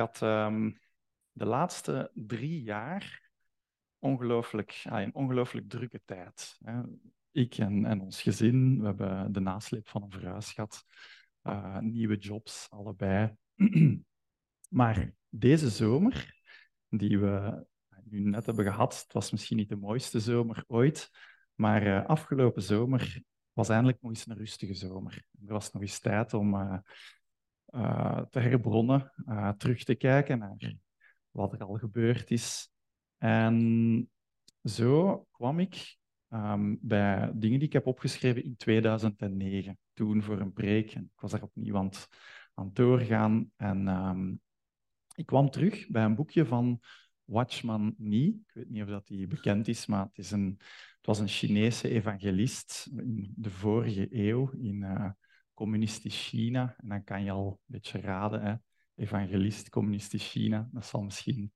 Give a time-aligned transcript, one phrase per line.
[0.00, 0.70] had ehm,
[1.32, 3.30] de laatste drie jaar
[3.98, 6.56] ongelooflijk, ja, een ongelooflijk drukke tijd.
[6.64, 6.82] Hè.
[7.30, 10.84] Ik en, en, ons gezin, we hebben de nasleep van een verhuis gehad,
[11.42, 13.34] uh, nieuwe jobs, allebei.
[14.68, 16.40] maar deze zomer,
[16.88, 17.66] die we
[18.04, 21.10] nu net hebben gehad, het was misschien niet de mooiste zomer ooit,
[21.54, 25.24] maar uh, afgelopen zomer was eindelijk nog eens een rustige zomer.
[25.46, 26.78] Er was nog eens tijd om uh,
[27.70, 29.12] uh, te herbronnen,
[29.56, 30.74] terug te kijken naar
[31.30, 32.70] wat er al gebeurd is.
[33.18, 34.10] En
[34.62, 40.52] zo kwam ik um, bij dingen die ik heb opgeschreven in 2009, toen voor een
[40.52, 40.92] preek.
[40.94, 42.08] En ik was daar opnieuw aan het,
[42.54, 43.50] aan het doorgaan.
[43.56, 44.40] En um,
[45.14, 46.80] ik kwam terug bij een boekje van
[47.24, 48.42] Watchman Nee.
[48.46, 50.56] Ik weet niet of dat die bekend is, maar het, is een,
[50.96, 55.10] het was een Chinese evangelist in de vorige eeuw in uh,
[55.60, 56.74] communistisch China.
[56.78, 58.54] En dan kan je al een beetje raden, hè?
[58.94, 60.68] evangelist, communistisch China.
[60.72, 61.52] Dat zal misschien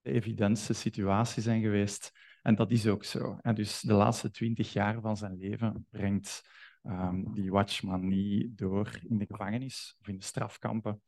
[0.00, 2.12] de evidentste situatie zijn geweest.
[2.42, 3.38] En dat is ook zo.
[3.42, 6.42] En dus de laatste twintig jaar van zijn leven brengt
[6.82, 11.02] um, die Watchman Nee door in de gevangenis of in de strafkampen.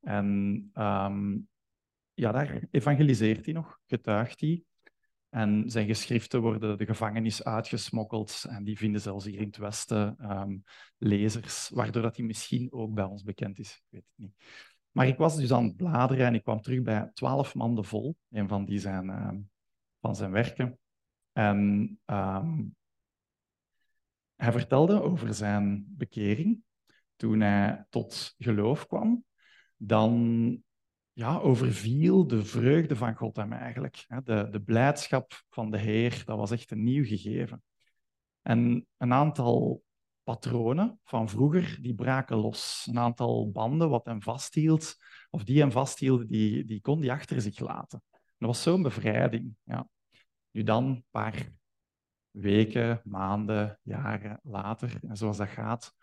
[0.00, 0.26] En
[0.74, 1.48] um,
[2.14, 4.64] ja, daar evangeliseert hij nog, getuigt hij.
[5.30, 10.30] En zijn geschriften worden de gevangenis uitgesmokkeld en die vinden zelfs hier in het Westen
[10.30, 10.62] um,
[10.98, 13.74] lezers, waardoor dat hij misschien ook bij ons bekend is.
[13.74, 14.34] Ik weet het niet.
[14.90, 18.16] Maar ik was dus aan het bladeren en ik kwam terug bij Twaalf Manden Vol,
[18.30, 19.30] een van, die zijn, uh,
[20.00, 20.78] van zijn werken.
[21.32, 21.58] En
[22.06, 22.76] um,
[24.36, 26.62] hij vertelde over zijn bekering
[27.16, 29.24] toen hij tot geloof kwam.
[29.76, 30.62] Dan
[31.20, 34.06] ja, overviel de vreugde van God hem eigenlijk.
[34.24, 37.62] De, de blijdschap van de Heer, dat was echt een nieuw gegeven.
[38.42, 39.82] En een aantal
[40.22, 42.86] patronen van vroeger, die braken los.
[42.88, 44.96] Een aantal banden wat hem vasthield,
[45.30, 48.02] of die hem vasthielden, die, die kon hij achter zich laten.
[48.10, 49.56] dat was zo'n bevrijding.
[49.62, 49.88] Ja.
[50.50, 51.52] Nu dan, een paar
[52.30, 55.94] weken, maanden, jaren later, zoals dat gaat,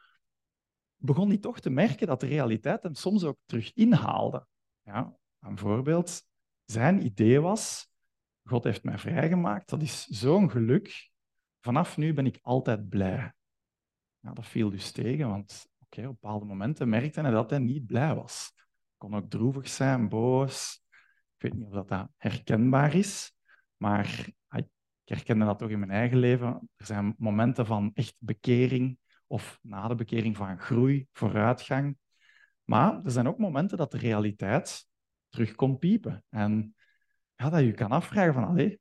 [0.96, 4.48] begon hij toch te merken dat de realiteit hem soms ook terug inhaalde.
[4.88, 6.22] Ja, een voorbeeld.
[6.66, 7.90] Zijn idee was,
[8.44, 11.10] God heeft mij vrijgemaakt, dat is zo'n geluk.
[11.60, 13.34] Vanaf nu ben ik altijd blij.
[14.20, 17.86] Ja, dat viel dus tegen, want okay, op bepaalde momenten merkte hij dat hij niet
[17.86, 18.54] blij was.
[18.98, 20.84] Kon ook droevig zijn, boos.
[21.36, 23.34] Ik weet niet of dat, dat herkenbaar is,
[23.78, 24.68] maar ik
[25.04, 26.70] herkende dat toch in mijn eigen leven.
[26.76, 31.98] Er zijn momenten van echt bekering of na de bekering van groei, vooruitgang.
[32.70, 34.88] Maar er zijn ook momenten dat de realiteit
[35.30, 36.24] terug komt piepen.
[36.30, 36.76] En
[37.36, 38.80] ja, dat je kan afvragen van, allee,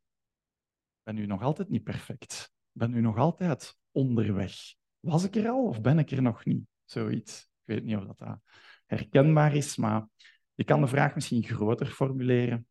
[1.02, 2.52] ben u nog altijd niet perfect?
[2.72, 4.54] Ben u nog altijd onderweg?
[5.00, 6.66] Was ik er al of ben ik er nog niet?
[6.84, 7.40] Zoiets.
[7.42, 8.38] Ik weet niet of dat, dat
[8.86, 10.08] herkenbaar is, maar
[10.54, 12.66] je kan de vraag misschien groter formuleren.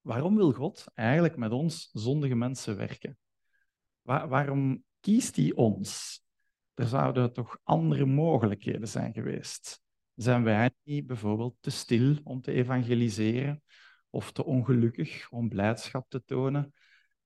[0.00, 3.18] Waarom wil God eigenlijk met ons zondige mensen werken?
[4.02, 6.20] waarom kiest hij ons?
[6.74, 9.82] Er zouden toch andere mogelijkheden zijn geweest.
[10.14, 13.62] Zijn wij niet bijvoorbeeld te stil om te evangeliseren?
[14.10, 16.72] Of te ongelukkig om blijdschap te tonen?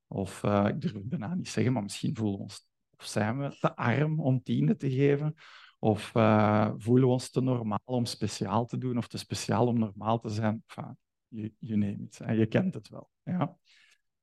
[0.06, 3.38] Of, uh, ik durf het bijna niet zeggen, maar misschien voelen we ons, of zijn
[3.38, 5.34] we te arm om tienden te geven?
[5.78, 9.78] Of uh, voelen we ons te normaal om speciaal te doen, of te speciaal om
[9.78, 10.64] normaal te zijn?
[10.66, 10.97] Enfin,
[11.28, 13.10] je, je neemt het, je kent het wel.
[13.22, 13.56] Ja.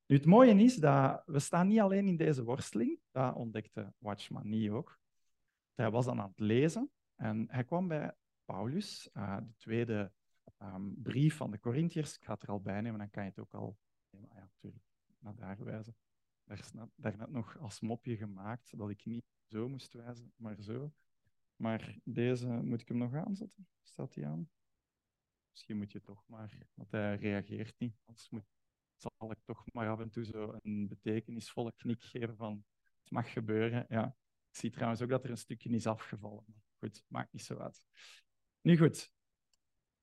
[0.06, 4.50] Nu, het mooie is dat we staan niet alleen in deze worsteling, dat ontdekte Watchman
[4.50, 5.00] niet ook.
[5.74, 8.16] Hij was dan aan het lezen en hij kwam bij
[8.46, 10.12] Paulus, uh, de tweede
[10.60, 12.16] um, brief van de Corinthiërs.
[12.16, 13.78] Ik ga het er al bij nemen, dan kan je het ook al
[14.10, 14.84] ja, natuurlijk,
[15.20, 15.96] naar daar wijzen.
[16.44, 20.94] Daar is net nog als mopje gemaakt dat ik niet zo moest wijzen, maar zo.
[21.56, 23.68] Maar deze, moet ik hem nog aanzetten?
[23.84, 24.50] Staat hij aan?
[25.50, 28.02] Misschien moet je toch maar, want hij reageert niet.
[28.06, 28.46] Anders moet,
[28.96, 32.66] zal ik toch maar af en toe zo een betekenisvolle knik geven van
[33.00, 33.86] het mag gebeuren.
[33.90, 34.16] Ja.
[34.50, 36.46] Ik zie trouwens ook dat er een stukje is afgevallen.
[36.80, 37.86] Goed, maakt niet zo uit.
[38.64, 39.12] Nu goed.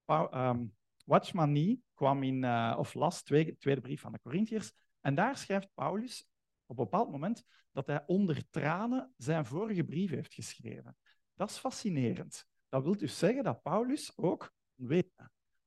[0.07, 4.73] Um, Watchman Nee kwam in, uh, of las tweede, brief van de Corinthiërs.
[5.01, 6.29] En daar schrijft Paulus
[6.67, 10.97] op een bepaald moment dat hij onder tranen zijn vorige brief heeft geschreven.
[11.35, 12.47] Dat is fascinerend.
[12.69, 15.12] Dat wil dus zeggen dat Paulus ook weet.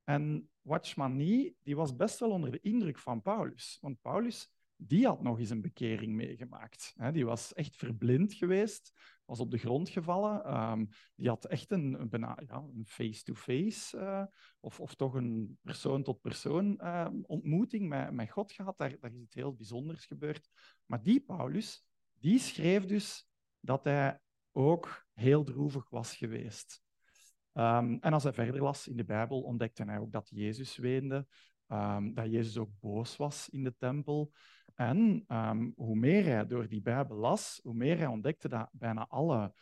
[0.04, 3.78] En Watchman Nee, die was best wel onder de indruk van Paulus.
[3.80, 6.94] Want Paulus die had nog eens een bekering meegemaakt.
[7.12, 8.92] Die was echt verblind geweest,
[9.24, 10.44] was op de grond gevallen.
[10.44, 10.84] Ehm,
[11.14, 12.10] die had echt een,
[12.86, 14.24] face-to-face uh,
[14.60, 18.78] of, of toch een persoon-tot-persoon uh, ontmoeting met, met God gehad.
[18.78, 20.48] Daar, daar is iets heel bijzonders gebeurd.
[20.86, 23.28] Maar die Paulus, die schreef dus
[23.60, 24.18] dat hij
[24.52, 26.82] ook heel droevig was geweest.
[27.52, 31.26] Ehm, en als hij verder las in de Bijbel, ontdekte hij ook dat Jezus weende,
[31.66, 34.32] ehm, dat Jezus ook boos was in de tempel.
[34.74, 39.06] En ehm, hoe meer hij door die Bijbel las, hoe meer hij ontdekte dat bijna
[39.06, 39.54] alle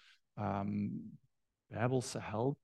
[1.66, 2.60] Bijbelse helden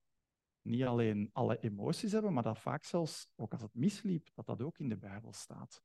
[0.69, 4.63] niet alleen alle emoties hebben, maar dat vaak zelfs, ook als het misliep, dat dat
[4.63, 5.83] ook in de Bijbel staat.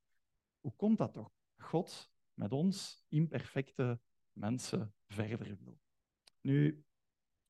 [0.60, 1.32] Hoe komt dat toch?
[1.58, 4.00] God met ons imperfecte
[4.32, 5.80] mensen verder wil.
[6.42, 6.84] Nu,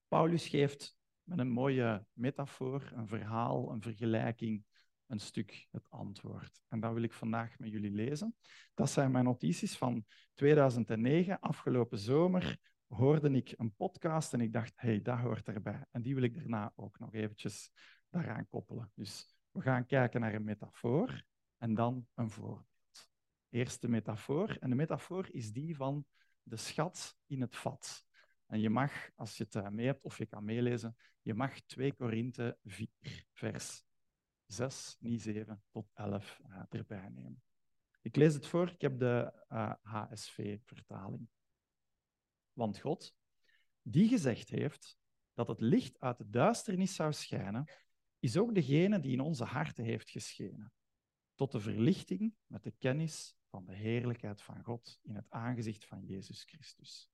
[0.08, 4.66] Paulus geeft met een mooie metafoor, een verhaal, een vergelijking,
[5.08, 6.62] een stuk het antwoord.
[6.68, 8.36] En dat wil ik vandaag met jullie lezen.
[8.74, 12.58] Dat zijn mijn notities van 2009, afgelopen zomer
[12.88, 15.86] hoorde ik een podcast en ik dacht, hé, hey, dat hoort erbij.
[15.92, 17.72] En die wil ik daarna ook nog eventjes
[18.10, 18.92] daaraan koppelen.
[18.96, 21.24] Dus we gaan kijken naar een metafoor
[21.58, 23.10] en dan een voorbeeld.
[23.50, 24.58] Eerst de metafoor.
[24.60, 26.06] En de metafoor is die van
[26.44, 28.06] de schat in het vat.
[28.48, 31.62] En je mag, als je het eh, mee hebt of je kan meelezen, je mag
[31.62, 32.88] 2 Korinthe 4,
[33.34, 33.84] vers
[34.46, 37.44] 6, niet 7 tot 11 uh, erbij nemen.
[38.02, 41.30] Ik lees het voor, ik heb de uh, eh, HSV-vertaling.
[42.54, 43.16] Want God,
[43.82, 44.98] die gezegd heeft
[45.34, 47.72] dat het licht uit de duisternis zou schijnen,
[48.20, 50.74] is ook degene die in onze harten heeft geschenen,
[51.36, 56.06] tot de verlichting met de kennis van de heerlijkheid van God in het aangezicht van
[56.06, 57.12] Jezus Christus.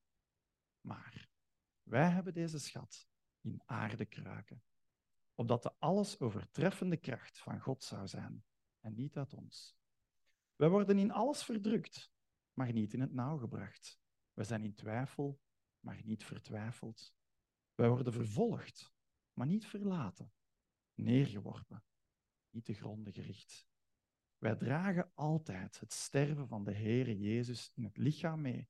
[0.81, 1.29] Maar
[1.83, 3.07] wij hebben deze schat
[3.41, 4.63] in aarde kruiken,
[5.39, 8.43] opdat de alles overtreffende kracht van God zou zijn
[8.79, 9.77] en niet uit ons.
[10.55, 12.11] Wij worden in alles verdrukt,
[12.53, 13.99] maar niet in het nauw gebracht.
[14.33, 15.39] We zijn in twijfel,
[15.79, 17.13] maar niet vertwijfeld.
[17.75, 18.93] Wij worden vervolgd,
[19.33, 20.33] maar niet verlaten.
[20.93, 21.83] Neergeworpen,
[22.49, 23.67] niet te gronden gericht.
[24.37, 28.69] Wij dragen altijd het sterven van de Heere Jezus in het lichaam mee,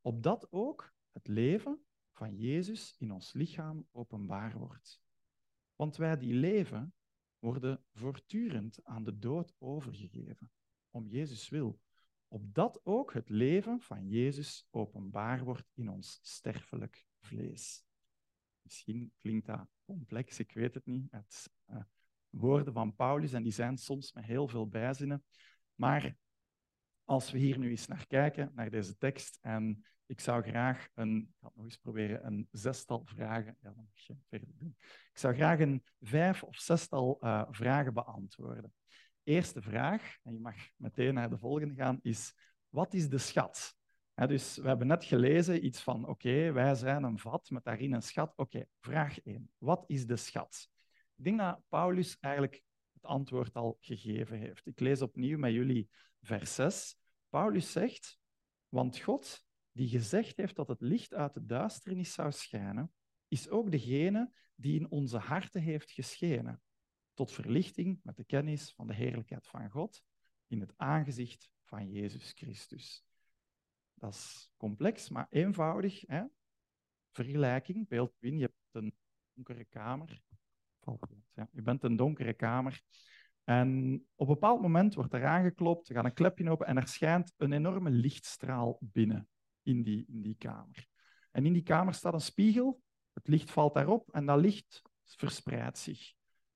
[0.00, 5.06] opdat ook het leven van Jezus in ons lichaam openbaar wordt.
[5.78, 6.94] Want wij die leven,
[7.38, 10.50] worden voortdurend aan de dood overgegeven,
[10.90, 11.80] om Jezus wil,
[12.28, 17.84] opdat ook het leven van Jezus openbaar wordt in ons sterfelijk vlees.
[18.62, 21.10] Misschien klinkt dat complex, ik weet het niet.
[21.10, 21.82] Het uh,
[22.28, 25.24] woorden van Paulus en die zijn soms met heel veel bijzinnen.
[25.74, 26.16] Maar
[27.04, 31.18] als we hier nu eens naar kijken, naar deze tekst, en ik zou graag een,
[31.18, 34.76] ik ga nog eens proberen, een zestal vragen, ja, dan mag je verder doen.
[35.12, 38.72] Ik zou graag een vijf of zestal uh, vragen beantwoorden.
[39.22, 42.34] Eerste vraag, en je mag meteen naar de volgende gaan, is
[42.68, 43.76] wat is de schat?
[44.14, 48.02] dus we hebben net gelezen iets van, oké, wij zijn een vat met daarin een
[48.02, 48.32] schat.
[48.36, 49.50] Oké, vraag 1.
[49.58, 50.68] Wat is de schat?
[51.16, 52.62] Ik denk dat Paulus eigenlijk
[52.92, 54.66] het antwoord al gegeven heeft.
[54.66, 55.88] Ik lees opnieuw met jullie
[56.22, 56.96] vers 6.
[57.28, 58.18] Paulus zegt,
[58.68, 59.46] want God,
[59.78, 62.92] die gezegd heeft dat het licht uit de duisternis zou schijnen,
[63.28, 66.62] is ook degene die in onze harten heeft geschenen,
[67.14, 70.02] tot verlichting met de kennis van de heerlijkheid van God
[70.46, 73.04] in het aangezicht van Jezus Christus.
[73.94, 76.00] Dat is complex, maar eenvoudig.
[76.06, 76.24] Hè?
[77.12, 78.94] Vergelijking, beeld in, je hebt een
[79.34, 80.22] donkere kamer
[81.34, 81.48] ja.
[81.52, 82.82] Je bent een donkere kamer.
[83.44, 86.88] En op een bepaald moment wordt er aangeklopt, er gaat een klepje open en er
[86.88, 89.28] schijnt een enorme lichtstraal binnen
[89.68, 90.86] in die, in die kamer.
[91.30, 92.80] En in die kamer staat een spiegel,
[93.12, 96.12] het licht valt daarop en dat licht verspreidt zich.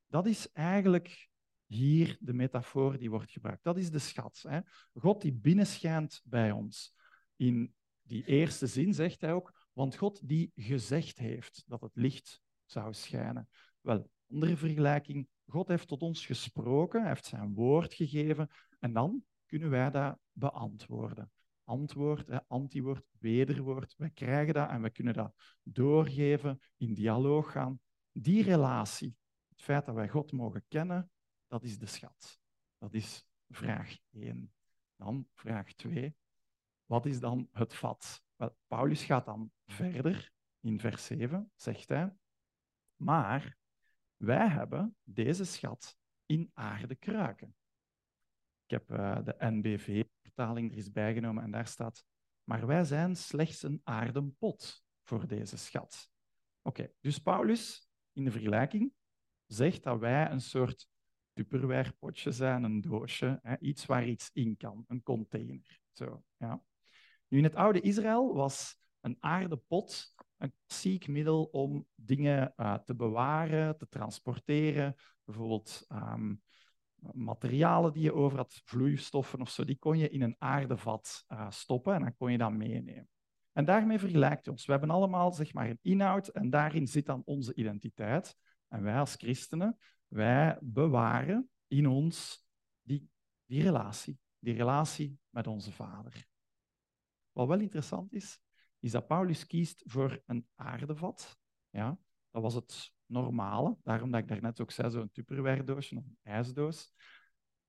[0.07, 1.29] Dat is eigenlijk
[1.67, 3.65] hier de metafoor die wordt gebruikt.
[3.65, 4.45] Dat is de schat.
[4.49, 4.61] Hè?
[4.95, 6.95] God die binnenschijnt bij ons.
[7.37, 12.41] In die eerste zin zegt hij ook, want God die gezegd heeft dat het licht
[12.65, 13.49] zou schijnen.
[13.81, 19.25] Wel, andere vergelijking, God heeft tot ons gesproken, hij heeft zijn woord gegeven en dan
[19.47, 21.31] kunnen wij dat beantwoorden.
[21.73, 23.95] Antwoord, antwoord, wederwoord.
[23.97, 27.81] Wij krijgen dat en we kunnen dat doorgeven, in dialoog gaan.
[28.13, 29.17] Die relatie,
[29.49, 31.11] het feit dat wij God mogen kennen,
[31.47, 32.41] dat is de schat.
[32.79, 34.53] Dat is vraag 1.
[34.97, 36.17] Dan vraag 2.
[36.85, 38.23] Wat is dan het vat?
[38.67, 42.13] Paulus gaat dan verder in vers 7, zegt hij.
[42.97, 43.59] Maar
[44.17, 47.55] wij hebben deze schat in aarde kruiken.
[48.65, 49.35] Ik heb uh, de
[50.33, 52.05] NBV-vertaling er eens bijgenomen en daar staat,
[52.45, 56.11] maar wij zijn slechts een aarden pot voor deze schat.
[56.63, 58.93] Oké, dus Paulus in de vergelijking
[59.47, 60.89] zegt dat wij een soort
[61.33, 65.81] tupperwarepotje zijn, een doosje, hè, iets waar iets in kan, een container.
[65.93, 66.63] Zo, ja.
[67.29, 72.95] Nu, in het oude Israël was een aardepot een klassiek middel om dingen uh, te
[72.95, 74.95] bewaren, te transporteren.
[75.25, 76.43] Bijvoorbeeld um,
[77.13, 81.51] materialen die je over had, vloeistoffen of zo, die kon je in een aardevat uh,
[81.51, 83.09] stoppen en dan kon je dat meenemen.
[83.53, 84.65] En daarmee vergelijkt ons.
[84.65, 88.37] We hebben allemaal zeg maar, een inhoud en daarin zit dan onze identiteit.
[88.69, 92.47] En wij als christenen, wij bewaren in ons
[92.83, 93.11] die,
[93.45, 94.19] die relatie.
[94.39, 96.27] Die relatie met onze Vader.
[97.33, 98.41] Wat wel interessant is,
[98.79, 101.39] is dat Paulus kiest voor een aardevat.
[101.71, 101.99] Ja,
[102.31, 106.93] dat was het normale, daarom dat ik daarnet ook zei, zo'n tupperware-doosje of een ijsdoos.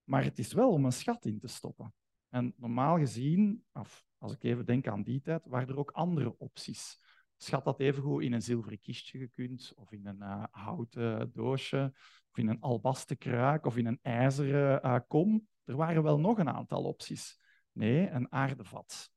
[0.03, 1.93] Maar het is wel om een schat in te stoppen.
[2.29, 6.37] En normaal gezien, of als ik even denk aan die tijd, waren er ook andere
[6.37, 7.01] opties.
[7.37, 11.91] Schat dat evengoed in een zilveren kistje gekund, of in een uh, houten doosje,
[12.31, 15.47] of in een albasten kruik, of in een ijzeren uh, kom.
[15.63, 17.39] Er waren wel nog een aantal opties.
[17.71, 19.11] Nee, een aardevat.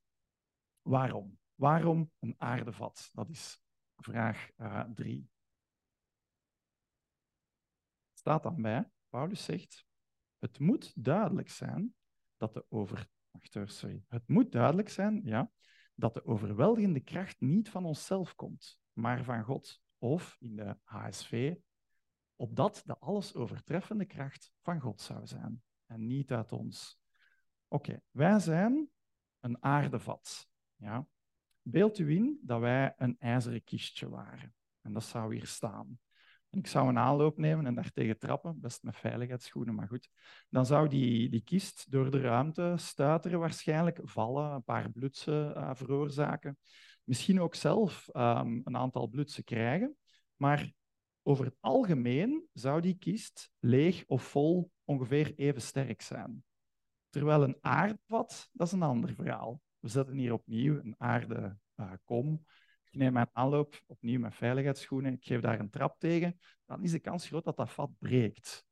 [0.81, 1.37] Waarom?
[1.55, 3.09] Waarom een aardevat?
[3.13, 3.61] Dat is
[3.95, 5.29] vraag uh, drie.
[8.27, 9.85] Staat dan bij, Paulus zegt,
[10.37, 11.95] het moet duidelijk zijn
[12.37, 13.07] dat de over...
[13.65, 14.03] sorry.
[14.07, 15.51] Het moet duidelijk zijn, ja,
[15.95, 19.81] dat de overweldigende kracht niet van onszelf komt, maar van God.
[19.97, 21.55] Of in de HSV,
[22.35, 26.99] opdat de alles overtreffende kracht van God zou zijn en niet uit ons.
[27.67, 28.89] Oké, wij zijn
[29.39, 30.49] een aardevat.
[30.75, 31.07] Ja?
[31.61, 34.55] Beeld u in dat wij een ijzeren kistje waren.
[34.81, 35.99] En dat zou hier staan.
[36.49, 40.09] En ik zou een aanloop nemen en daar tegen trappen, best met veiligheidsschoenen, maar goed.
[40.49, 45.69] Dan zou die, die kist door de ruimte stuiteren waarschijnlijk, vallen, een paar blutsen uh,
[45.73, 46.57] veroorzaken.
[47.03, 49.97] Misschien ook zelf um, een aantal blutsen krijgen.
[50.35, 50.71] Maar
[51.23, 56.43] over het algemeen zou die kist leeg of vol ongeveer even sterk zijn.
[57.09, 59.61] Terwijl een aardvat, dat is een ander verhaal.
[59.79, 62.45] We zetten hier opnieuw een aarde uh, kom.
[62.89, 65.13] Ik neem mijn aanloop opnieuw met veiligheidsschoenen.
[65.13, 66.39] Ik geef daar een trap tegen.
[66.65, 68.65] Dan is de kans groot dat dat vat breekt.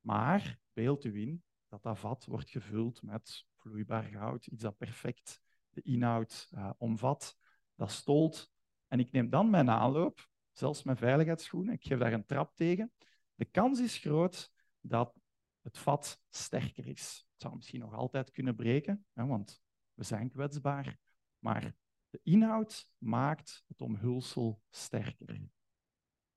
[0.00, 4.46] Maar beeld u in dat dat vat wordt gevuld met vloeibaar goud.
[4.46, 7.36] Iets dat perfect de inhoud uh, omvat.
[7.74, 8.50] Dat stolt.
[8.88, 11.74] En ik neem dan mijn aanloop, zelfs met veiligheidsschoenen.
[11.74, 12.92] Ik geef daar een trap tegen.
[13.34, 15.14] De kans is groot dat
[15.62, 17.26] het vat sterker is.
[17.32, 19.60] Het zou misschien nog altijd kunnen breken, hè, want
[19.94, 20.98] we zijn kwetsbaar.
[21.38, 21.74] Maar
[22.16, 25.50] de inhoud maakt het omhulsel sterker.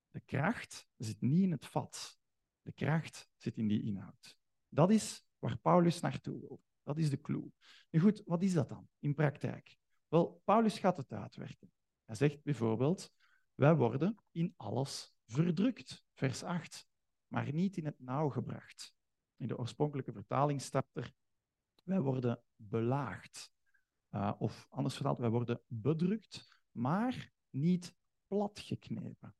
[0.09, 2.19] De kracht zit niet in het vat.
[2.61, 4.37] De kracht zit in die inhoud.
[4.69, 6.61] Dat is waar Paulus naartoe wil.
[6.83, 7.51] Dat is de clue.
[7.89, 9.77] Nu goed, wat is dat dan in praktijk?
[10.07, 11.71] Wel, Paulus gaat het uitwerken.
[12.05, 13.13] Hij zegt bijvoorbeeld,
[13.53, 16.87] wij worden in alles verdrukt, vers 8,
[17.27, 18.93] maar niet in het nauw gebracht.
[19.35, 21.13] In de oorspronkelijke vertaling staat er,
[21.83, 23.51] wij worden belaagd.
[24.11, 27.95] Uh, of anders vertaald, wij worden bedrukt, maar niet
[28.27, 29.35] platgeknepen.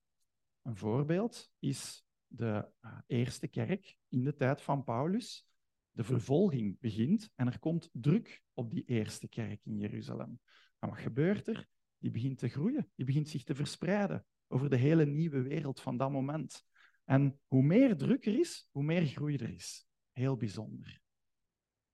[0.61, 5.47] Een voorbeeld is de uh, eerste kerk in de tijd van Paulus.
[5.91, 10.39] De vervolging begint en er komt druk op die eerste kerk in Jeruzalem.
[10.79, 11.67] En wat gebeurt er?
[11.97, 15.97] Die begint te groeien, die begint zich te verspreiden over de hele nieuwe wereld van
[15.97, 16.63] dat moment.
[17.05, 19.87] En hoe meer druk er is, hoe meer groei er is.
[20.11, 21.01] Heel bijzonder.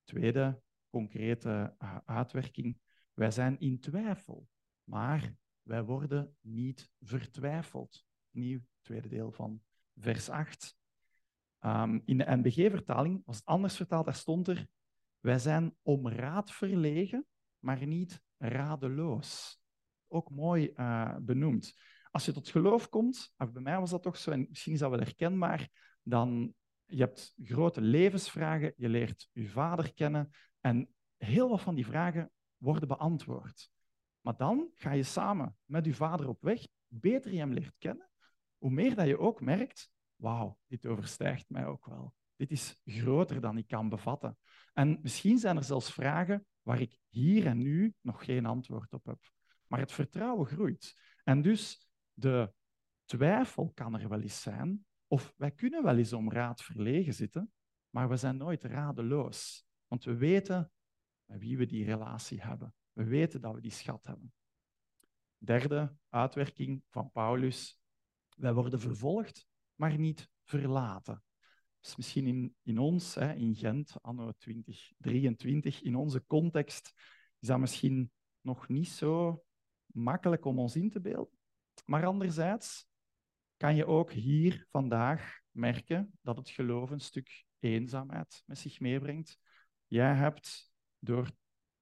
[0.04, 2.78] Tweede concrete uh, uitwerking.
[3.14, 4.48] Wij zijn in twijfel,
[4.84, 8.04] maar wij worden niet vertwijfeld.
[8.30, 9.62] Nieuw tweede deel van
[9.94, 10.76] vers 8.
[11.60, 14.66] Um, ehm, in de NBG-vertaling was het anders vertaald, daar stond er,
[15.20, 17.26] wij zijn om raad verlegen,
[17.58, 19.60] maar niet radeloos.
[20.08, 21.74] Ook mooi uh, benoemd.
[22.10, 24.90] Als je tot geloof komt, bij mij was dat toch zo, en misschien is dat
[24.90, 25.68] wel herkenbaar,
[26.02, 30.30] dan je hebt grote levensvragen, je leert je vader kennen
[30.66, 33.70] en heel wat van die vragen worden beantwoord.
[34.20, 38.10] Maar dan ga je samen met je vader op weg, beter je hem leert kennen,
[38.58, 42.14] hoe meer dat je ook merkt, wauw, dit overstijgt mij ook wel.
[42.36, 44.38] Dit is groter dan ik kan bevatten.
[44.72, 49.04] En misschien zijn er zelfs vragen waar ik hier en nu nog geen antwoord op
[49.04, 49.18] heb.
[49.66, 50.94] Maar het vertrouwen groeit.
[51.24, 52.52] En dus de
[53.04, 57.52] twijfel kan er wel eens zijn, of wij kunnen wel eens om raad verlegen zitten,
[57.90, 59.65] maar we zijn nooit radeloos.
[59.86, 60.70] Want we weten
[61.24, 62.74] met wie we die relatie hebben.
[62.92, 64.32] We weten dat we die schat hebben.
[65.38, 67.80] Derde uitwerking van Paulus.
[68.36, 71.22] Wij worden vervolgd, maar niet verlaten.
[71.96, 76.92] Misschien in, in ons, hè, in Gent, anno 2023, in onze context,
[77.38, 79.44] is dat misschien nog niet zo
[79.86, 81.38] makkelijk om ons in te beelden.
[81.84, 82.86] Maar anderzijds
[83.56, 89.38] kan je ook hier vandaag merken dat het geloof een stuk eenzaamheid met zich meebrengt.
[89.86, 91.30] Jij hebt door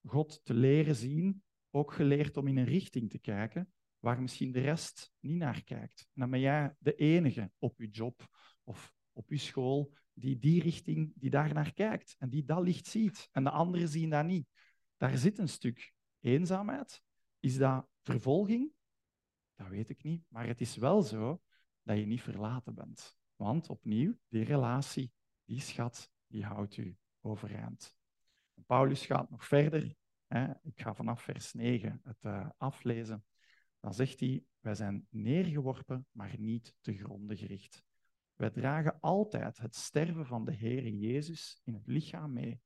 [0.06, 4.60] God te leren zien ook geleerd om in een richting te kijken waar misschien de
[4.60, 6.00] rest niet naar kijkt.
[6.00, 8.28] En dan ben jij de enige op je job
[8.64, 12.86] of op je school die die richting, die daar naar kijkt en die dat licht
[12.86, 13.28] ziet.
[13.32, 14.48] En de anderen zien dat niet.
[14.96, 17.02] Daar zit een stuk eenzaamheid.
[17.40, 18.72] Is dat vervolging?
[19.54, 20.24] Dat weet ik niet.
[20.28, 21.42] Maar het is wel zo
[21.82, 23.16] dat je niet verlaten bent.
[23.36, 25.12] Want opnieuw, die relatie,
[25.44, 26.96] die schat, die houdt u
[28.66, 29.94] Paulus gaat nog verder.
[30.26, 30.52] Hè.
[30.62, 33.24] Ik ga vanaf vers 9 het uh, aflezen.
[33.80, 37.84] Dan zegt hij, wij zijn neergeworpen, maar niet te gronden gericht.
[38.34, 42.60] Wij dragen altijd het sterven van de Heere Jezus in het lichaam mee,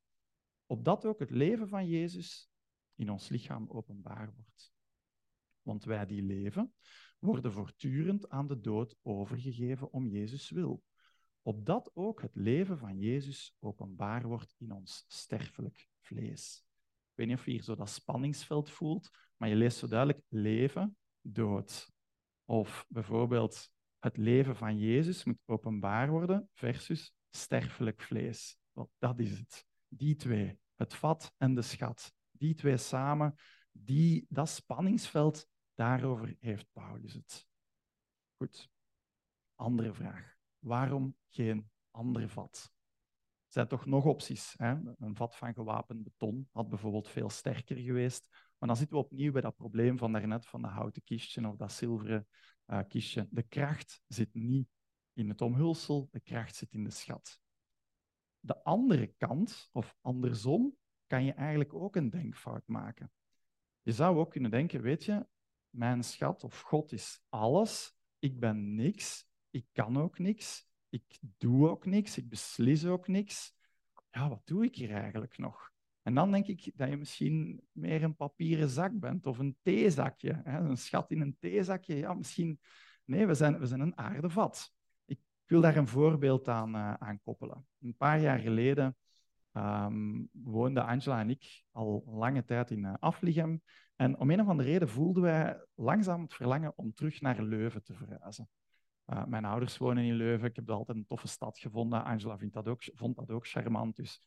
[0.67, 2.51] opdat ook het leven van Jezus
[2.95, 4.73] in ons lichaam openbaar wordt.
[5.63, 6.75] Want wij die leven,
[7.19, 10.83] worden voortdurend aan de dood overgegeven om Jezus wil,
[11.49, 16.65] opdat ook het leven van Jezus openbaar wordt in ons sterfelijk vlees.
[16.77, 20.25] Ik weet niet of je hier zo dat spanningsveld voelt, maar je leest zo duidelijk
[20.29, 21.91] leven, dood.
[22.45, 28.59] Of bijvoorbeeld het leven van Jezus moet openbaar worden versus sterfelijk vlees.
[28.73, 29.67] Want dat is het.
[29.89, 33.35] Die twee, het vat en de schat, die twee samen,
[33.73, 37.47] die, dat spanningsveld, daarover heeft Paulus het.
[38.37, 38.71] Goed.
[39.55, 40.38] Andere vraag.
[40.69, 42.73] Waarom geen ander vat?
[43.47, 44.55] Er zijn toch nog opties.
[44.57, 44.77] Hè?
[44.99, 48.29] Een vat van gewapend beton had bijvoorbeeld veel sterker geweest.
[48.31, 51.57] Maar dan zitten we opnieuw bij dat probleem van daarnet, van dat houten kistje of
[51.57, 52.29] dat zilveren
[52.67, 53.29] uh, kistje.
[53.31, 54.69] De kracht zit niet
[55.13, 57.41] in het omhulsel, de kracht zit in de schat.
[58.41, 63.13] De andere kant, of andersom, kan je eigenlijk ook een denkfout maken.
[63.83, 65.27] Je zou ook kunnen denken, weet je,
[65.71, 71.69] mijn schat of God is alles, ik ben niks, ik kan ook niks, ik doe
[71.69, 73.57] ook niks, ik beslis ook niks.
[74.11, 75.71] Ja, wat doe ik hier eigenlijk nog?
[76.03, 80.41] En dan denk ik dat je misschien meer een papieren zak bent of een theezakje.
[80.45, 80.59] Hè?
[80.59, 81.97] Een schat in een theezakje.
[81.97, 82.61] Ja, misschien.
[83.05, 84.73] Nee, we zijn, we zijn een aardevat.
[85.05, 87.67] Ik wil daar een voorbeeld aan, uh, aan koppelen.
[87.81, 88.97] Een paar jaar geleden
[89.53, 93.57] um, woonden Angela en ik al lange tijd in uh.
[93.97, 97.83] En om een of andere reden voelden wij langzaam het verlangen om terug naar Leuven
[97.83, 98.49] te verhuizen.
[99.13, 100.49] Uh, mijn ouders wonen in Leuven.
[100.49, 102.05] Ik heb altijd een toffe stad gevonden.
[102.05, 103.97] Angela vindt dat ook, vond dat ook charmant.
[103.97, 104.23] Dus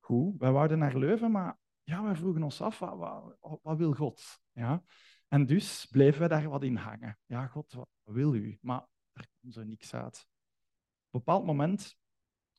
[0.00, 4.40] goed, wij wouden naar Leuven, maar ja, wij vroegen ons af, wat, wat, wil God?
[4.52, 4.82] Ja?
[5.28, 7.18] En dus bleven we daar wat in hangen.
[7.26, 8.58] Ja, God, wat wil u?
[8.60, 10.16] Maar er kwam zo niks uit.
[10.16, 11.96] Op een bepaald moment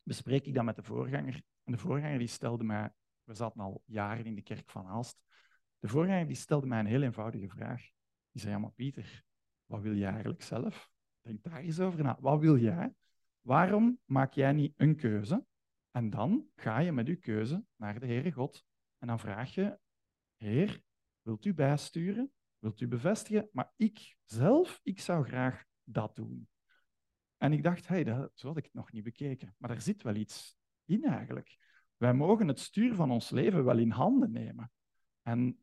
[0.02, 1.42] bespreek ik dat met de voorganger.
[1.64, 2.92] En de voorganger die stelde mij,
[3.24, 5.18] we zaten al jaren in de kerk van Aalst,
[5.78, 7.80] de voorganger die stelde mij een heel eenvoudige vraag.
[8.30, 9.24] Die zei, ja maar Pieter,
[9.66, 10.90] wat wil jij eigenlijk zelf?
[11.26, 12.16] Denk daar eens over na.
[12.20, 12.94] Wat wil jij?
[13.40, 15.46] Waarom maak jij niet een keuze?
[15.90, 18.64] En dan ga je met uw keuze naar de Heere God.
[18.98, 19.78] En dan vraag je,
[20.36, 20.82] Heer,
[21.22, 22.32] wilt u bijsturen?
[22.58, 23.48] Wilt u bevestigen?
[23.52, 26.48] Maar ik zelf, ik zou graag dat doen.
[27.36, 29.54] En ik dacht, hey, dat, zo had ik het nog niet bekeken.
[29.58, 31.56] Maar er zit wel iets in eigenlijk.
[31.96, 34.70] Wij mogen het stuur van ons leven wel in handen nemen.
[35.22, 35.58] En een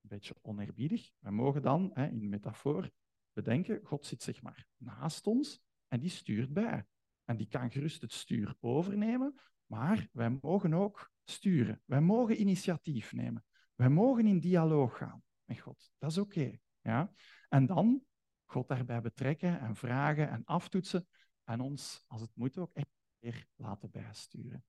[0.00, 2.90] beetje oneerbiedig, wij mogen dan hè, in metafoor
[3.36, 6.86] bedenken, God zit zeg maar naast ons en die stuurt bij.
[7.24, 11.82] En die kan gerust het stuur overnemen, maar wij mogen ook sturen.
[11.84, 13.44] Wij mogen initiatief nemen.
[13.74, 15.90] Wij mogen in dialoog gaan met God.
[15.98, 16.58] Dat is oké.
[16.80, 17.12] ja?
[17.48, 18.04] En dan
[18.44, 21.08] God daarbij betrekken en vragen en aftoetsen
[21.44, 24.64] en ons, als het moet, ook echt weer laten bijsturen.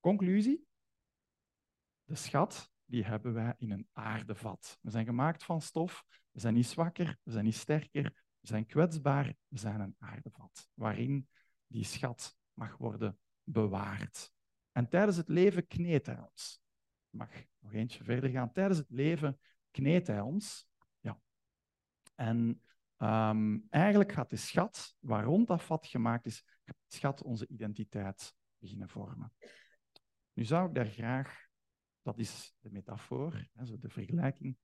[0.00, 0.66] Conclusie?
[2.04, 4.78] De schat die hebben wij in een aardevat.
[4.80, 8.02] We zijn gemaakt van stof, we zijn niet zwakker, we zijn niet sterker,
[8.40, 11.28] we zijn kwetsbaar, we zijn een aardevat waarin
[11.66, 14.30] die schat mag worden bewaard.
[14.72, 16.62] En tijdens het leven kneedt hij ons.
[17.10, 18.52] Ik mag nog eentje verder gaan.
[18.52, 20.68] Tijdens het leven kneedt hij ons.
[21.00, 21.20] Ja.
[22.14, 22.62] En
[22.98, 26.44] um, eigenlijk gaat de schat, waar rond dat vat gemaakt is,
[26.86, 29.32] schat onze identiteit beginnen vormen.
[30.32, 31.48] Nu zou ik daar graag,
[32.02, 34.56] dat is de metafoor, de vergelijking,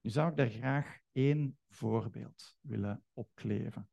[0.00, 3.90] nu zou ik daar graag één voorbeeld willen opkleven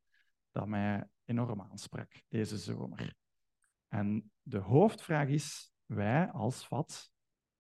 [0.52, 3.16] dat mij enorm aansprak deze zomer.
[3.88, 7.12] En de hoofdvraag is, wij als VAT,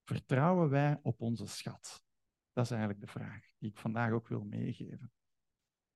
[0.04, 2.04] vertrouwen wij op onze schat?
[2.54, 5.12] Dat is eigenlijk de vraag die ik vandaag ook wil meegeven.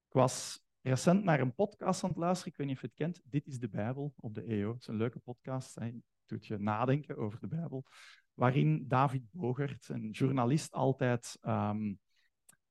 [0.07, 2.97] Ik was recent naar een podcast aan het luisteren, ik weet niet of je het
[2.97, 4.71] kent, Dit is de Bijbel op de EO.
[4.71, 5.91] Het is een leuke podcast, hè.
[6.25, 7.85] doet je nadenken over de Bijbel,
[8.33, 11.99] waarin David Bogert, een journalist, altijd um,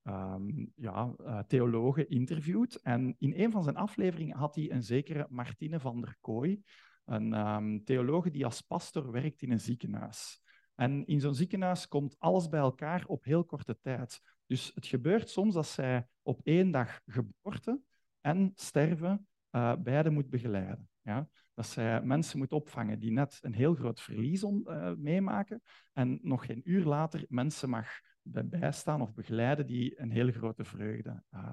[0.02, 2.80] um, ja, uh, theologen interviewt.
[2.82, 6.62] En in een van zijn afleveringen had hij een zekere Martine van der Kooi,
[7.04, 10.42] een um, theologe die als pastor werkt in een ziekenhuis.
[10.74, 14.20] En in zo'n ziekenhuis komt alles bij elkaar op heel korte tijd.
[14.46, 17.80] Dus het gebeurt soms dat zij op één dag geboorte
[18.20, 20.88] en sterven uh, beide moet begeleiden.
[21.02, 21.28] Ja?
[21.60, 26.46] Dat zij mensen moet opvangen die net een heel groot verlies uh, meemaken en nog
[26.46, 27.88] geen uur later mensen mag
[28.22, 31.52] bijstaan of begeleiden die een heel grote vreugde uh,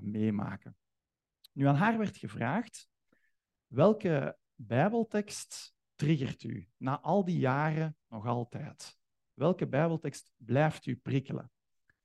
[0.00, 0.76] meemaken.
[1.52, 2.88] Nu, aan haar werd gevraagd,
[3.66, 8.98] welke bijbeltekst triggert u na al die jaren nog altijd?
[9.34, 11.50] Welke bijbeltekst blijft u prikkelen?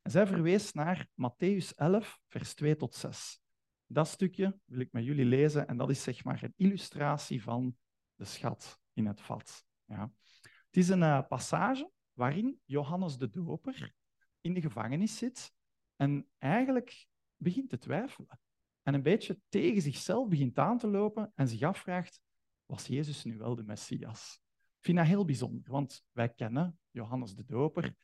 [0.02, 3.42] En zij verwees naar Matthäus 11, vers 2 tot 6.
[3.88, 7.78] Dat stukje wil ik met jullie lezen en dat is zeg maar een illustratie van
[8.16, 9.66] de schat in het vat.
[9.86, 10.12] Ja.
[10.42, 13.94] Het is een uh, passage waarin Johannes de Doper
[14.42, 15.54] in de gevangenis zit
[15.96, 18.40] en eigenlijk begint te twijfelen.
[18.84, 22.22] En een beetje tegen zichzelf begint aan te lopen en zich afvraagt,
[22.66, 24.42] was Jezus nu wel de Messias?
[24.56, 27.96] Ik vind dat heel bijzonder, want wij kennen Johannes de Doper.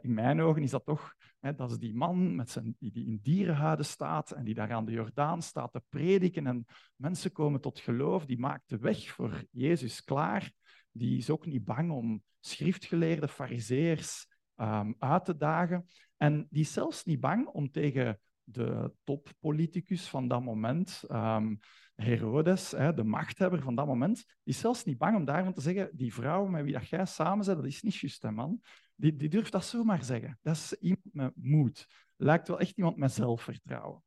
[0.00, 3.18] In mijn ogen is dat toch, hè, dat is die man met zijn, die, in
[3.22, 7.80] dierenhuiden staat en die daar aan de Jordaan staat te prediken en mensen komen tot
[7.80, 10.52] geloof, die maakt de weg voor Jezus klaar.
[10.92, 14.26] Die is ook niet bang om schriftgeleerde fariseërs
[14.56, 15.86] um, uit te dagen.
[16.16, 21.58] En die is zelfs niet bang om tegen de toppoliticus van dat moment, um,
[22.02, 25.90] Herodes, hè, de machthebber van dat moment, is zelfs niet bang om daarvan te zeggen,
[25.92, 28.60] die vrouw met wie dat jij samen bent, dat is niet juist, hè, man.
[28.94, 30.38] Die, die durft dat zomaar zeggen.
[30.42, 31.86] Dat is iemand met moed.
[32.16, 34.02] Lijkt wel echt iemand met zelfvertrouwen.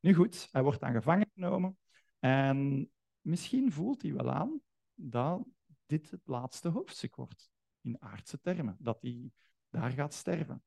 [0.00, 1.78] Nu goed, hij wordt dan gevangen genomen
[2.18, 4.60] en misschien voelt hij wel aan
[4.94, 5.46] dat
[5.86, 9.30] dit het laatste hoofdstuk wordt, in aardse termen, dat hij
[9.70, 10.62] daar gaat sterven.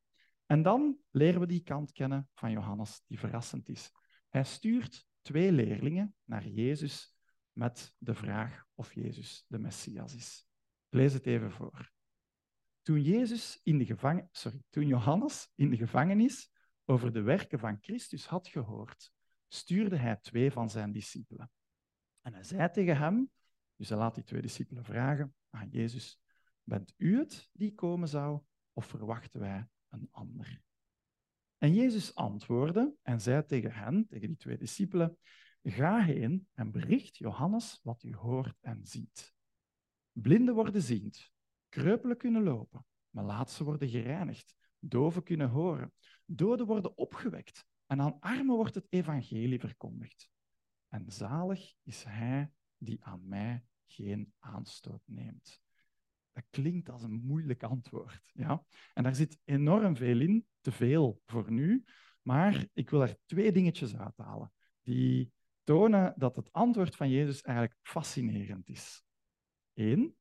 [0.45, 3.91] En dan leren we die kant kennen van Johannes, die verrassend is.
[4.29, 7.15] Hij stuurt twee leerlingen naar Jezus
[7.51, 10.47] met de vraag of Jezus de Messias is.
[10.89, 11.91] Ik lees het even voor.
[12.81, 14.29] Toen, Jezus in de gevangen...
[14.31, 16.51] Sorry, toen Johannes in de gevangenis
[16.85, 19.11] over de werken van Christus had gehoord,
[19.47, 21.51] stuurde hij twee van zijn discipelen.
[22.21, 23.31] En hij zei tegen hem,
[23.75, 26.19] dus hij laat die twee discipelen vragen aan Jezus,
[26.63, 28.41] bent u het die komen zou,
[28.73, 30.61] of verwachten wij een ander?
[31.61, 35.17] En Jezus antwoordde en zei tegen hen, tegen die twee discipelen,
[35.63, 39.33] ga heen en bericht Johannes wat u hoort en ziet.
[40.11, 41.31] Blinden worden ziend,
[41.69, 45.93] kreupelen kunnen lopen, melaatsen worden gereinigd, doven kunnen horen,
[46.25, 50.29] doden worden opgewekt en aan armen wordt het evangelie verkondigd.
[50.87, 55.61] En zalig is hij die aan mij geen aanstoot neemt.
[56.31, 58.31] Dat klinkt als een moeilijk antwoord.
[58.33, 58.65] Ja?
[58.93, 61.83] En daar zit enorm veel in, te veel voor nu.
[62.21, 65.31] Maar ik wil er twee dingetjes uithalen die
[65.63, 69.03] tonen dat het antwoord van Jezus eigenlijk fascinerend is.
[69.73, 70.15] Eén,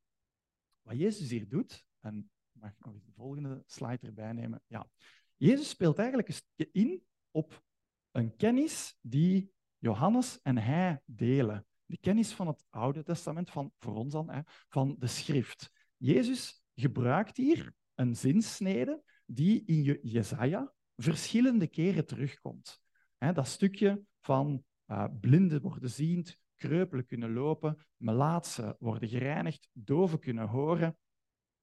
[0.82, 4.62] wat Jezus hier doet, en mag ik nog eens de volgende slide erbij nemen?
[4.66, 4.88] Ja.
[5.36, 7.62] Jezus speelt eigenlijk een stukje in op
[8.10, 11.66] een kennis die Johannes en hij delen.
[11.86, 15.70] De kennis van het Oude Testament, van, voor ons dan, hè, van de schrift.
[16.02, 22.80] Jezus gebruikt hier een zinsnede die in Jezaja verschillende keren terugkomt.
[23.18, 30.48] dat stukje van uh, blinden worden ziend, kreupelen kunnen lopen, melaatsen worden gereinigd, doven kunnen
[30.48, 30.98] horen.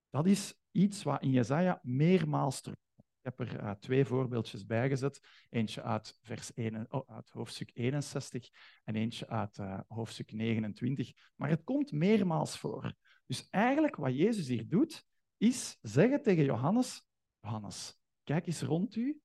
[0.09, 2.85] Dat is iets wat in Jezaja meermaals terugkomt.
[2.97, 5.45] Ik heb er uh, twee voorbeeldjes bij gezet.
[5.49, 8.49] Eentje uit, vers 1, oh, uit hoofdstuk 61
[8.83, 11.11] en eentje uit uh, hoofdstuk 29.
[11.35, 12.95] Maar het komt meermaals voor.
[13.27, 15.05] Dus eigenlijk wat Jezus hier doet,
[15.37, 17.07] is zeggen tegen Johannes,
[17.39, 19.21] Johannes, kijk eens rond u.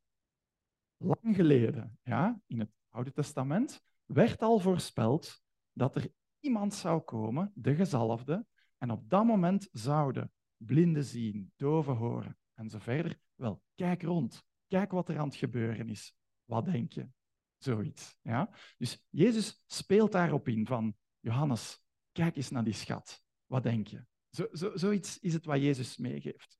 [0.96, 7.52] Lang geleden, ja, in het Oude Testament, werd al voorspeld dat er iemand zou komen,
[7.54, 8.46] de gezalfde,
[8.78, 13.20] en op dat moment zouden blinden zien, doven horen en zo verder.
[13.34, 14.44] Wel, kijk rond.
[14.68, 16.16] Kijk wat er aan het gebeuren is.
[16.44, 17.08] Wat denk je?
[17.56, 18.18] Zoiets.
[18.22, 18.50] Ja?
[18.78, 23.21] Dus Jezus speelt daarop in van, Johannes, kijk eens naar die schat.
[23.52, 24.04] Wat denk je?
[24.30, 26.58] Zo, zo, zoiets is het wat Jezus meegeeft.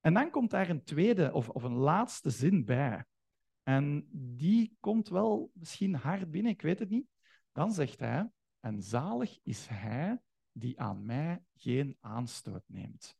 [0.00, 3.04] En dan komt daar een tweede of, of een laatste zin bij.
[3.62, 7.06] En die komt wel misschien hard binnen, ik weet het niet.
[7.52, 10.20] Dan zegt hij, en zalig is hij
[10.52, 13.16] die aan mij geen aanstoot neemt.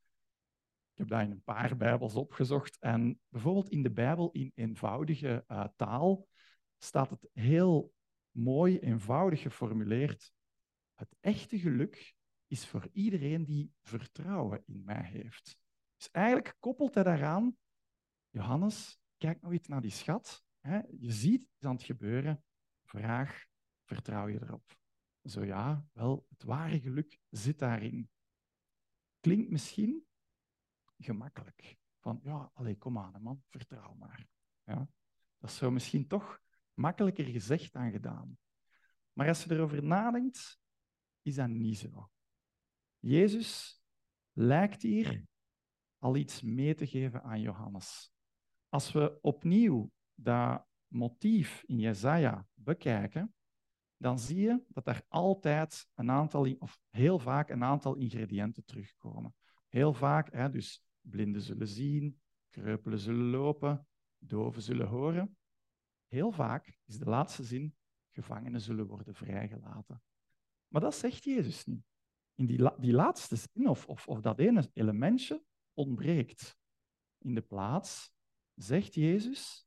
[0.93, 2.79] Ik heb daar in een paar Bijbels opgezocht.
[2.79, 6.27] En bijvoorbeeld in de Bijbel in eenvoudige uh, taal
[6.79, 7.93] staat het heel
[8.31, 10.33] mooi, eenvoudig geformuleerd.
[10.95, 12.15] Het echte geluk
[12.53, 15.59] is voor iedereen die vertrouwen in mij heeft.
[15.97, 17.57] Dus eigenlijk koppelt hij daaraan,
[18.31, 20.45] Johannes, kijk nog eens naar die schat.
[20.61, 20.81] Hè?
[20.99, 22.45] Je ziet het is aan het gebeuren.
[22.83, 23.45] Vraag,
[23.85, 24.77] vertrouw je erop?
[25.25, 28.11] Zo ja, wel, het ware geluk zit daarin.
[29.21, 30.07] Klinkt misschien
[30.99, 31.77] gemakkelijk.
[32.01, 34.29] Van ja, allee, kom aan, man, vertrouw maar.
[34.65, 34.89] Ja?
[35.39, 36.41] Dat is zo misschien toch
[36.75, 38.39] makkelijker gezegd dan gedaan.
[39.13, 40.61] Maar als je erover nadenkt,
[41.23, 42.11] is dat niet zo.
[43.03, 43.83] Jezus
[44.33, 45.25] lijkt hier
[45.99, 48.13] al iets mee te geven aan Johannes.
[48.69, 53.35] Als we opnieuw dat motief in Jesaja bekijken,
[53.97, 59.35] dan zie je dat er altijd een aantal, of heel vaak een aantal ingrediënten terugkomen.
[59.69, 63.87] Heel vaak, hè, dus blinden zullen zien, kreupelen zullen lopen,
[64.19, 65.37] doven zullen horen.
[66.07, 67.77] Heel vaak is de laatste zin,
[68.11, 70.03] gevangenen zullen worden vrijgelaten.
[70.69, 71.92] Maar dat zegt Jezus niet.
[72.35, 76.57] In die, die laatste zin, of, of, of dat ene elementje, ontbreekt.
[77.19, 78.13] In de plaats
[78.55, 79.67] zegt Jezus,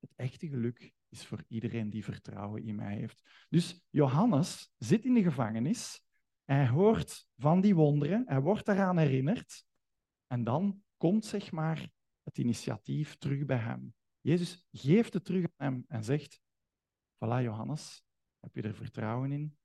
[0.00, 3.46] het echte geluk is voor iedereen die vertrouwen in mij heeft.
[3.48, 6.02] Dus Johannes zit in de gevangenis,
[6.44, 9.64] hij hoort van die wonderen, hij wordt daaraan herinnerd
[10.26, 11.90] en dan komt zeg maar
[12.22, 13.94] het initiatief terug bij hem.
[14.20, 16.40] Jezus geeft het terug aan hem en zegt,
[17.14, 18.04] voilà Johannes,
[18.40, 19.56] heb je er vertrouwen in?